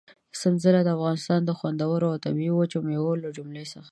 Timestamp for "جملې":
3.37-3.65